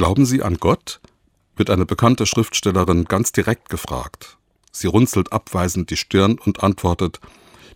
Glauben 0.00 0.24
Sie 0.24 0.42
an 0.42 0.56
Gott? 0.56 0.98
wird 1.56 1.68
eine 1.68 1.84
bekannte 1.84 2.24
Schriftstellerin 2.24 3.04
ganz 3.04 3.32
direkt 3.32 3.68
gefragt. 3.68 4.38
Sie 4.72 4.86
runzelt 4.86 5.30
abweisend 5.30 5.90
die 5.90 5.98
Stirn 5.98 6.38
und 6.38 6.62
antwortet 6.62 7.20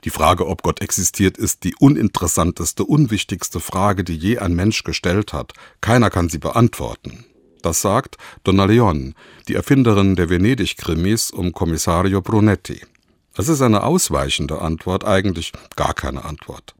Die 0.04 0.08
Frage, 0.08 0.46
ob 0.46 0.62
Gott 0.62 0.80
existiert, 0.80 1.36
ist 1.36 1.64
die 1.64 1.74
uninteressanteste, 1.78 2.84
unwichtigste 2.84 3.60
Frage, 3.60 4.04
die 4.04 4.16
je 4.16 4.38
ein 4.38 4.54
Mensch 4.54 4.84
gestellt 4.84 5.34
hat. 5.34 5.52
Keiner 5.82 6.08
kann 6.08 6.30
sie 6.30 6.38
beantworten. 6.38 7.26
Das 7.60 7.82
sagt 7.82 8.16
Donna 8.42 8.64
Leon, 8.64 9.14
die 9.46 9.54
Erfinderin 9.54 10.16
der 10.16 10.30
Venedig-Krimis 10.30 11.30
um 11.30 11.52
Kommissario 11.52 12.22
Brunetti. 12.22 12.80
Es 13.36 13.50
ist 13.50 13.60
eine 13.60 13.82
ausweichende 13.82 14.62
Antwort, 14.62 15.04
eigentlich 15.04 15.52
gar 15.76 15.92
keine 15.92 16.24
Antwort. 16.24 16.74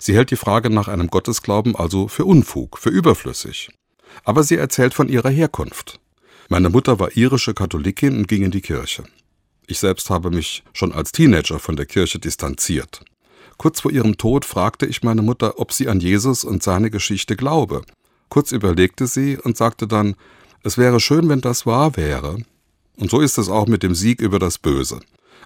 Sie 0.00 0.16
hält 0.16 0.32
die 0.32 0.36
Frage 0.36 0.70
nach 0.70 0.88
einem 0.88 1.06
Gottesglauben 1.06 1.76
also 1.76 2.08
für 2.08 2.24
Unfug, 2.24 2.78
für 2.78 2.90
überflüssig. 2.90 3.70
Aber 4.24 4.42
sie 4.42 4.56
erzählt 4.56 4.94
von 4.94 5.08
ihrer 5.08 5.30
Herkunft. 5.30 6.00
Meine 6.48 6.70
Mutter 6.70 6.98
war 6.98 7.16
irische 7.16 7.54
Katholikin 7.54 8.16
und 8.16 8.28
ging 8.28 8.42
in 8.42 8.50
die 8.50 8.60
Kirche. 8.60 9.04
Ich 9.66 9.78
selbst 9.78 10.08
habe 10.08 10.30
mich 10.30 10.64
schon 10.72 10.92
als 10.92 11.12
Teenager 11.12 11.58
von 11.58 11.76
der 11.76 11.86
Kirche 11.86 12.18
distanziert. 12.18 13.04
Kurz 13.58 13.80
vor 13.80 13.90
ihrem 13.90 14.16
Tod 14.16 14.44
fragte 14.44 14.86
ich 14.86 15.02
meine 15.02 15.20
Mutter, 15.20 15.58
ob 15.58 15.72
sie 15.72 15.88
an 15.88 16.00
Jesus 16.00 16.44
und 16.44 16.62
seine 16.62 16.90
Geschichte 16.90 17.36
glaube. 17.36 17.82
Kurz 18.28 18.52
überlegte 18.52 19.06
sie 19.06 19.36
und 19.36 19.56
sagte 19.56 19.86
dann, 19.86 20.14
es 20.62 20.78
wäre 20.78 21.00
schön, 21.00 21.28
wenn 21.28 21.40
das 21.40 21.66
wahr 21.66 21.96
wäre. 21.96 22.38
Und 22.96 23.10
so 23.10 23.20
ist 23.20 23.36
es 23.36 23.48
auch 23.48 23.66
mit 23.66 23.82
dem 23.82 23.94
Sieg 23.94 24.20
über 24.20 24.38
das 24.38 24.58
Böse. 24.58 25.00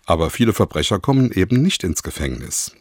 Aber 0.06 0.30
viele 0.30 0.52
Verbrecher 0.52 0.98
kommen 0.98 1.32
eben 1.32 1.62
nicht 1.62 1.84
ins 1.84 2.02
Gefängnis. 2.02 2.72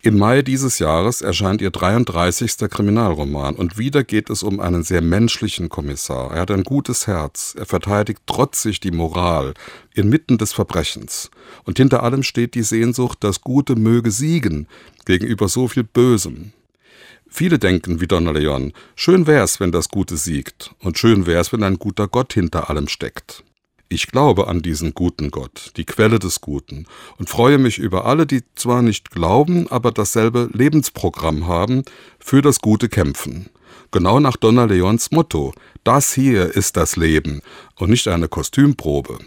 Im 0.00 0.16
Mai 0.16 0.42
dieses 0.42 0.78
Jahres 0.78 1.22
erscheint 1.22 1.60
ihr 1.60 1.70
33. 1.70 2.70
Kriminalroman 2.70 3.56
und 3.56 3.78
wieder 3.78 4.04
geht 4.04 4.30
es 4.30 4.44
um 4.44 4.60
einen 4.60 4.84
sehr 4.84 5.02
menschlichen 5.02 5.68
Kommissar. 5.68 6.32
Er 6.32 6.42
hat 6.42 6.52
ein 6.52 6.62
gutes 6.62 7.08
Herz, 7.08 7.56
er 7.58 7.66
verteidigt 7.66 8.20
trotzig 8.24 8.78
die 8.78 8.92
Moral 8.92 9.54
inmitten 9.94 10.38
des 10.38 10.52
Verbrechens. 10.52 11.32
Und 11.64 11.78
hinter 11.78 12.04
allem 12.04 12.22
steht 12.22 12.54
die 12.54 12.62
Sehnsucht, 12.62 13.18
das 13.22 13.40
Gute 13.40 13.74
möge 13.74 14.12
siegen 14.12 14.68
gegenüber 15.04 15.48
so 15.48 15.66
viel 15.66 15.82
Bösem. 15.82 16.52
Viele 17.28 17.58
denken 17.58 18.00
wie 18.00 18.06
Donna 18.06 18.30
Leon, 18.30 18.72
schön 18.94 19.26
wär's, 19.26 19.58
wenn 19.58 19.72
das 19.72 19.88
Gute 19.88 20.16
siegt, 20.16 20.74
und 20.78 20.96
schön 20.96 21.26
wär's, 21.26 21.52
wenn 21.52 21.64
ein 21.64 21.78
guter 21.78 22.06
Gott 22.06 22.32
hinter 22.32 22.70
allem 22.70 22.86
steckt. 22.86 23.42
Ich 23.90 24.08
glaube 24.08 24.48
an 24.48 24.60
diesen 24.60 24.92
guten 24.92 25.30
Gott, 25.30 25.72
die 25.78 25.86
Quelle 25.86 26.18
des 26.18 26.42
Guten, 26.42 26.84
und 27.16 27.30
freue 27.30 27.56
mich 27.56 27.78
über 27.78 28.04
alle, 28.04 28.26
die 28.26 28.42
zwar 28.54 28.82
nicht 28.82 29.10
glauben, 29.10 29.66
aber 29.68 29.92
dasselbe 29.92 30.50
Lebensprogramm 30.52 31.46
haben, 31.46 31.84
für 32.18 32.42
das 32.42 32.60
Gute 32.60 32.90
kämpfen. 32.90 33.48
Genau 33.90 34.20
nach 34.20 34.36
Donna 34.36 34.66
Leons 34.66 35.10
Motto, 35.10 35.54
das 35.84 36.12
hier 36.12 36.54
ist 36.54 36.76
das 36.76 36.96
Leben 36.96 37.40
und 37.76 37.88
nicht 37.88 38.08
eine 38.08 38.28
Kostümprobe. 38.28 39.20